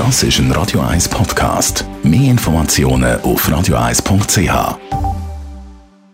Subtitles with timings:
[0.00, 1.84] Das ist ein Radio 1 Podcast.
[2.02, 4.78] Mehr Informationen auf radio1.ch.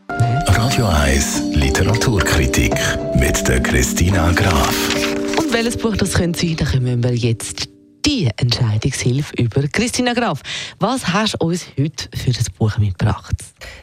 [0.09, 2.75] Radio 1 Literaturkritik
[3.15, 4.75] mit der Christina Graf.
[5.39, 7.69] Und welches Buch das könnte sein, da kommen wir jetzt
[8.07, 10.41] die Entscheidungshilfe über Christina Graf.
[10.79, 13.35] Was hast du uns heute für das Buch mitgebracht?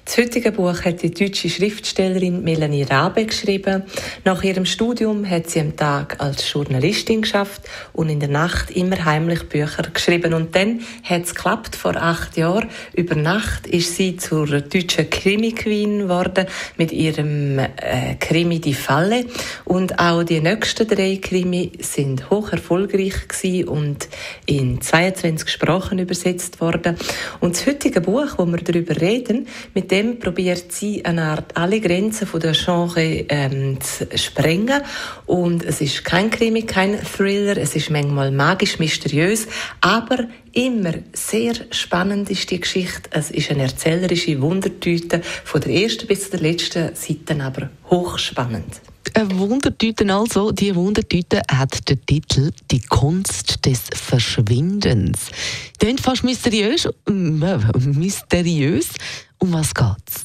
[0.05, 3.83] Das heutige Buch hat die deutsche Schriftstellerin Melanie Rabe geschrieben.
[4.23, 9.03] Nach ihrem Studium hat sie am Tag als Journalistin geschafft und in der Nacht immer
[9.03, 10.33] heimlich Bücher geschrieben.
[10.33, 12.69] Und dann hat es geklappt vor acht Jahren.
[12.93, 16.47] Über Nacht ist sie zur deutschen Krimi-Queen geworden
[16.77, 19.25] mit ihrem äh, Krimi Die Falle.
[19.65, 24.07] Und auch die nächsten drei Krimi sind hoch erfolgreich gewesen und
[24.45, 26.95] in 22 Sprachen übersetzt worden.
[27.39, 31.79] Und das heutige Buch, wo wir darüber reden, mit dem probiert sie eine Art alle
[31.79, 34.81] Grenzen von der Genre ähm, zu sprengen.
[35.25, 39.47] Und es ist kein Krimi, kein Thriller, es ist manchmal magisch, mysteriös,
[39.81, 43.09] aber immer sehr spannend ist die Geschichte.
[43.11, 48.81] Es ist eine erzählerische Wundertüte, von der ersten bis zur letzten Seite aber hochspannend.
[49.15, 55.29] Eine Wundertüte also, die Wundertüte hat den Titel Die Kunst des Verschwindens.
[55.77, 56.85] Klingt fast mysteriös.
[56.85, 58.89] Äh, mysteriös.
[59.37, 60.22] Um was geht's?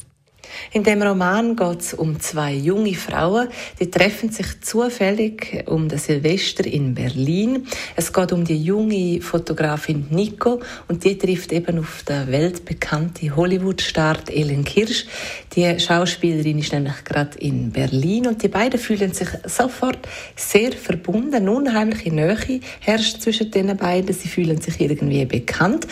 [0.71, 3.47] In dem Roman geht es um zwei junge Frauen,
[3.79, 7.65] die treffen sich zufällig um das Silvester in Berlin.
[7.95, 14.17] Es geht um die junge Fotografin Nico und die trifft eben auf der weltbekannte Hollywood-Star
[14.29, 15.07] Ellen Kirsch.
[15.55, 21.49] Die Schauspielerin ist nämlich gerade in Berlin und die beiden fühlen sich sofort sehr verbunden.
[21.49, 24.13] Unheimliche Nähe herrscht zwischen den beiden.
[24.13, 25.87] Sie fühlen sich irgendwie bekannt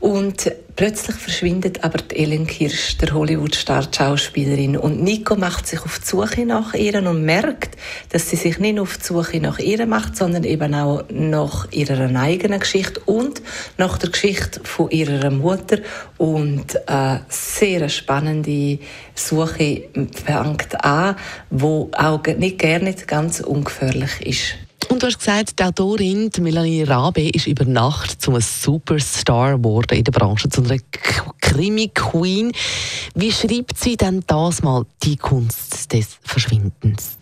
[0.00, 4.76] und Plötzlich verschwindet aber die Ellen Kirsch, der Hollywood-Star-Schauspielerin.
[4.76, 7.76] Und Nico macht sich auf die Suche nach ihr und merkt,
[8.10, 12.14] dass sie sich nicht auf die Suche nach ihr macht, sondern eben auch nach ihrer
[12.16, 13.42] eigenen Geschichte und
[13.76, 15.78] nach der Geschichte von ihrer Mutter.
[16.16, 18.78] Und eine sehr spannende
[19.16, 19.88] Suche
[20.24, 21.16] fängt an,
[21.50, 24.67] wo auch nicht gerne ganz ungefährlich ist.
[24.98, 29.96] Und du hast gesagt, die Autorin die Melanie Rabe ist über Nacht zum Superstar geworden
[29.96, 30.80] in der Branche, zu einer
[31.40, 32.50] Krimi-Queen.
[33.14, 37.16] Wie schreibt sie denn das mal die Kunst des Verschwindens?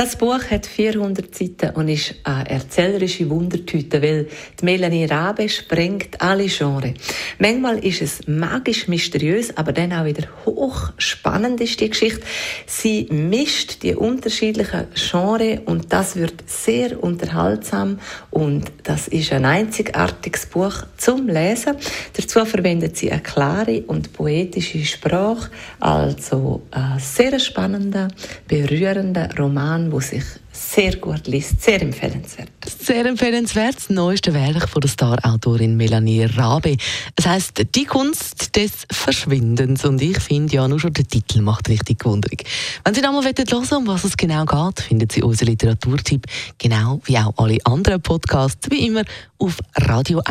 [0.00, 4.28] Das Buch hat 400 Seiten und ist eine erzählerische Wundertüte, weil
[4.58, 6.94] die Melanie Rabe sprengt alle Genres.
[7.38, 12.22] Manchmal ist es magisch mysteriös, aber dann auch wieder hochspannend ist die Geschichte.
[12.64, 17.98] Sie mischt die unterschiedlichen Genres und das wird sehr unterhaltsam
[18.30, 21.76] und das ist ein einzigartiges Buch zum Lesen.
[22.14, 28.08] Dazu verwendet sie eine klare und poetische Sprache, also ein sehr spannender,
[28.48, 32.50] berührender Roman Roman, der sich sehr gut liest, sehr empfehlenswert.
[32.66, 36.76] Sehr empfehlenswert, das neueste Werk von der Star-Autorin Melanie Rabe.
[37.16, 41.68] Es heißt Die Kunst des Verschwindens und ich finde ja nur schon der Titel macht
[41.68, 42.44] richtig wunderig.
[42.84, 46.26] Wenn Sie nochmal hören um was es genau geht, finden Sie unseren Literaturtipp
[46.58, 49.02] genau wie auch alle anderen Podcasts wie immer
[49.38, 50.30] auf radio1.ch.